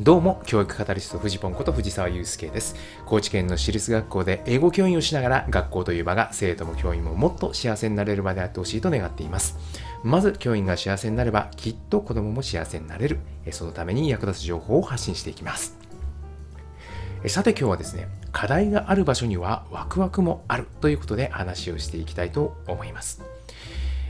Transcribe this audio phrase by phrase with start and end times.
[0.00, 2.74] どうも、教育カタリスト、藤ポンこと藤沢祐介です。
[3.06, 9.56] 高知県の私立学校で英語教員をしながら、学校という場が生徒も教員ももっと幸せになれる場であってほしいと願っています。
[10.02, 13.20] まず、教員が幸せになれば、きっと子供も幸せになれる。
[13.52, 15.78] そのために役立つ情報を発信していきます。
[17.28, 23.22] さて今日はですね、課題がある場所にはワクワクもあるということで話をしていきたいと思います。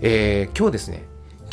[0.00, 1.04] えー、今日ですね、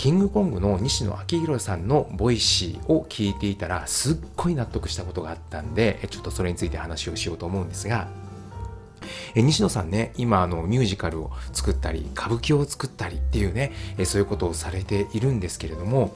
[0.03, 8.09] キングコングの西野亮廣さんの Voicy を聞いていたらすっごい納得したことがあったんでちょっとそれについて話をしようと思うんですが
[9.33, 16.13] え西野さんね今あのミュージカルを作ったり歌舞伎を作ったりっていうねえそういうことをされているんですけれども、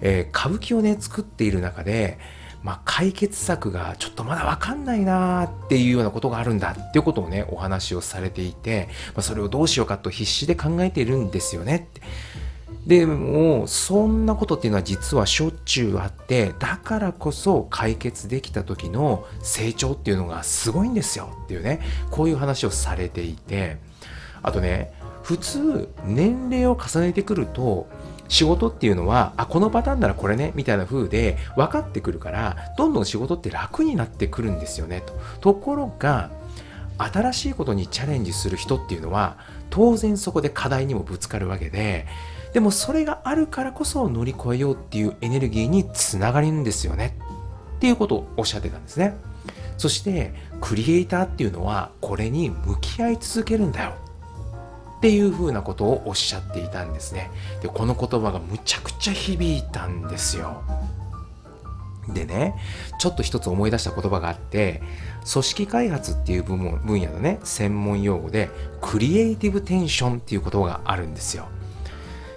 [0.00, 2.20] え歌舞伎をね作っている中で
[2.62, 12.00] まあ、解決策がちょっとまだわかんないなっていうようなことがあるんだっていうことをねお話をされていて、まあ、それをどうしようかと必死で考えているんですよねって。
[12.86, 23.78] でもそんなことっていうのは実はしょっちゅうあってだからこそ解決できた時の成長っていうのがすごいんですよっていうねこういう話をされていて。
[24.44, 27.88] あとね普通年齢を重ねてくると
[28.28, 35.14] 仕事っていうのはあこのパターンならこれねみたいな風で分かってくるからどんどん仕事って楽になってくるんですよねと。
[35.40, 36.30] ところが
[36.98, 39.38] 新しいことにチャレンジする人っていうのは
[39.70, 42.06] 当然そこで課題にもぶつかるわけで
[42.52, 47.18] でもそれがあるからこそ乗り越えようっていうエネルギーにつながるんですよね。
[47.76, 49.16] っていうことをおっしゃってたんですね。
[49.76, 53.94] そしてクリエイターっていうのはこれに向き合い続けるんだよ。
[54.98, 57.28] っていうふうなことをおっしゃっていたんですね。
[57.60, 60.62] でこの言葉がむちゃくちゃ響いたんですよ。
[62.08, 62.54] でね、
[62.98, 64.82] ちょっと一つ思い出した言葉があって、
[65.30, 71.46] 組織開発っていう部門分野のね、専門用語で、クリエイティブテンションっていう言葉があるんですよ。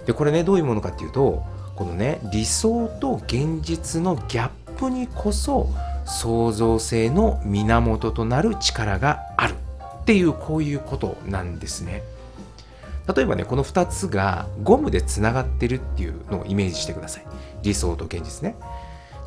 [0.08, 1.44] でこれねどういうものかっていうと
[1.76, 5.68] このね理想と現実のギャップにこそ
[6.06, 9.52] 創造性の源となる力がある
[10.00, 12.02] っていうこういうことなんですね。
[13.14, 17.26] 例えばねこの2つがゴムでつながってるっていうのをイメージしてください。
[17.62, 18.56] 理想と現実ね。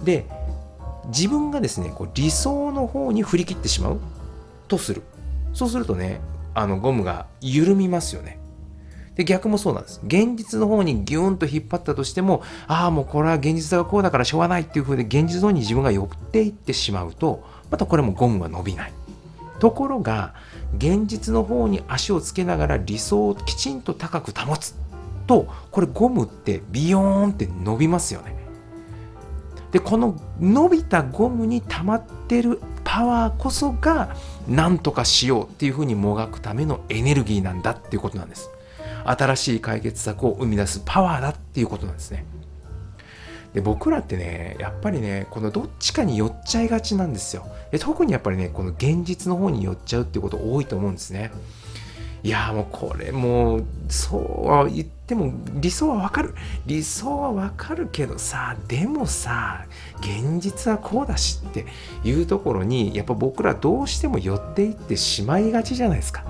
[0.03, 0.25] で
[1.07, 4.01] 自分がですねこう理想の方に振り切ってしまう
[4.67, 5.03] とする。
[5.53, 6.21] そうするとね
[6.53, 8.41] あのゴムが緩みますよね。
[9.15, 10.01] で、逆もそうなんです。
[10.05, 18.93] 現実の方にギューンと引っ張ったとしても、ああ、もうこれは現実がこうだからしょうがないっていう風で、現実の方に自分が寄っていってしまうと、またこれもゴムは伸びない。
[19.59, 20.33] ところが、
[20.77, 24.75] 現実の方に足をつけながら理想をきちんと高く保つ
[25.27, 28.40] と、これゴムってビヨーンって伸びますよね。
[29.71, 34.15] で、この伸びたゴムに溜まってるパワーこそが、
[34.47, 38.49] 何とかしようっていうふうにもがくためのエネルギーなんだっていうことなんです。
[39.05, 42.25] 新しい解決策を生み出すパワーだっていうことなんですね。
[43.53, 51.31] で僕らってねやっぱりねこのどっちかに寄っちゃいがちなんですよで特にやっぱりねこの現実の方に寄っちゃうっていうこと多いと思うんですね
[52.23, 56.35] いやもうこれもうそうは言っても理想はわかる。
[56.67, 59.65] 理想はわかるけどさでもさ
[60.01, 61.65] 現実はこうだしって
[62.03, 66.23] いうところにやっぱ僕らどうしても寄っていってしまいがちじゃないですか。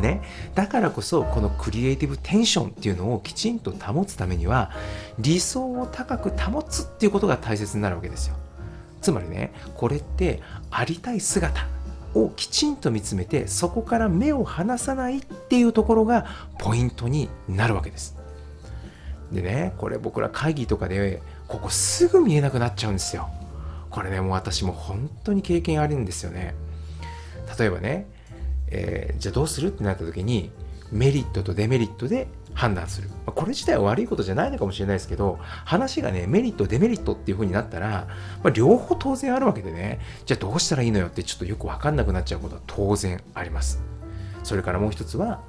[0.00, 0.22] ね、
[0.54, 4.72] だからこそこのクリエイティブテンションっていうのをきちんと保つためには
[5.20, 8.36] 理想を高く保つっていうことが大切になるわけですよ。
[9.00, 11.66] つまりねこれってありたい姿。
[12.14, 16.26] をきちんと見つめてそこから目を離さないっていうところが
[16.58, 18.16] ポイントになるわけです。
[19.32, 23.28] でねこれ僕ら会議とかでここすぐ見えなくなっちゃうんですよ。
[23.90, 26.54] これねもう私も本当に経験あるんですよね。
[27.58, 28.06] 例えばね
[28.68, 30.50] えー、じゃあどうするってなった時に
[30.90, 33.10] メリットとデメリットで判断する。
[33.26, 38.06] これ自体は悪いことじゃないのかもしれないですけど、話がね、メリット、デメリットっていう風になったら、
[38.42, 43.82] まあ、両方当然あるわけでね、じゃあどうしたらいいのよってちょっとよくわかんなくなっちゃうことは当然あります。
[44.44, 45.40] それからもう一つは、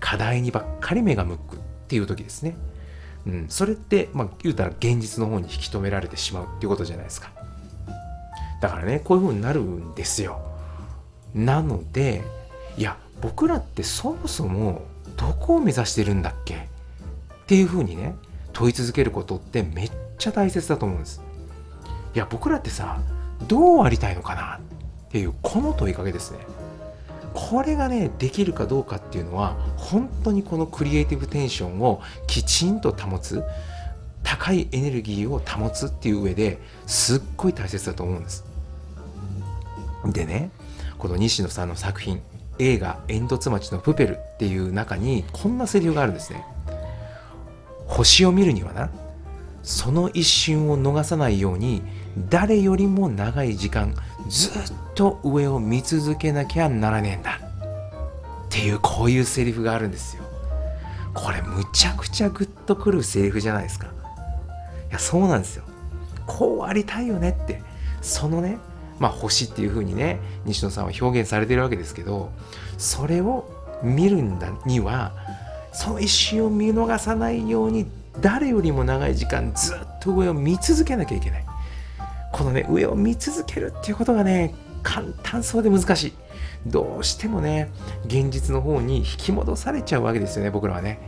[0.00, 2.56] 課題にばっかり目が向くっていう時ですね。
[3.26, 7.30] うん、それって、まあ、言うたら現実の方に引き止められてしまうっていうことじゃないですか。
[8.60, 10.40] だからね、こういう風になるんですよ。
[11.34, 12.22] なので、
[12.76, 14.82] いや僕らってそもそも
[15.20, 16.54] どこを目指してるんだっけ？
[16.54, 16.58] っ
[17.46, 18.16] ていうふうにね
[18.54, 21.22] 問い続けることってめっちゃ大切だと思うんです。
[22.14, 23.00] いや僕らってさ
[23.46, 24.56] どうありたいのかな？
[24.56, 26.38] っていうこの問いかけですね。
[27.34, 33.44] これがねできるかどうかっていうのは本当にこのクリエイティブテンションをきちんと保つ
[34.22, 38.44] 高いエネルギーを保つっていう上ですっごい大切だと思うんです。
[40.06, 40.50] でね
[40.98, 42.20] この西野さんの作品
[42.60, 46.44] 映画「煙突町のプペル」っていう中にこんなセリフがあるんですね。
[47.86, 48.90] 星を見るにはな
[49.62, 51.82] その一瞬を逃さないように
[52.28, 53.94] 誰よりも長い時間
[54.28, 54.52] ずっ
[54.94, 57.40] と上を見続けなきゃならねえんだ。
[57.40, 60.22] っていうこういうセリフがあるんですよ。
[61.14, 63.86] これむちゃくちゃグッとくるセリフじゃないですか。
[63.86, 65.64] いやそうなんですよ。
[66.26, 67.62] こうありたいよねって。
[68.02, 68.58] そのね
[69.00, 72.30] まあ星っていうふうにね西野さんは表現されてるわけですけど
[72.78, 73.50] それを
[73.82, 75.12] 見るんだには
[75.72, 77.86] その一瞬を見逃さないように
[78.20, 81.44] 誰よりも長い時間ずっと上を見続けなきゃいけない。
[82.32, 86.12] このね上を見続けるっていうことがね簡単そうで難しい。
[86.66, 87.70] どうしてもね
[88.04, 90.98] 現実の方に引き戻されちゃうわけですよね僕らはね。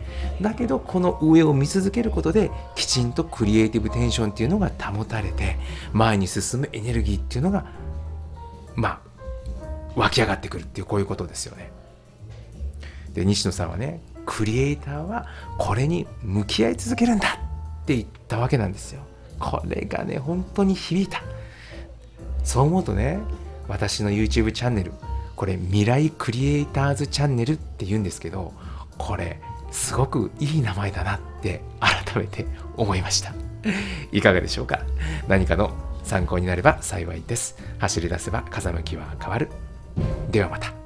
[0.41, 5.59] だけどこの上を見続けることできちんとクリエイティブテンションっていうのが保たれて
[5.93, 7.67] 前に進むエネルギーっていうのが
[8.75, 9.01] まあ
[9.95, 11.71] 湧き上がってくるっていうこういうことですよね。
[13.13, 15.27] で西野さんはねクリエイターは
[15.59, 17.29] これに向き合い続けるんだ
[17.83, 19.03] って言ったわけなんですよ。
[19.39, 21.23] これがね本当に響いた。
[22.43, 23.19] そう思うとね
[23.69, 24.93] 私の YouTube チャンネル
[25.37, 28.53] これ未来クリエイターズチャンネルって言うんですけど
[28.99, 33.32] これすごくいい名前だなって改めて思いました。
[34.12, 34.81] いかがでしょうか？
[35.29, 35.70] 何かの
[36.05, 37.56] 参考になれば幸いです。
[37.79, 39.49] 走り出せば風向きは変わる。
[40.31, 40.81] ではまた。